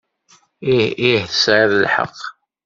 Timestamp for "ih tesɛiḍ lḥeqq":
1.09-2.19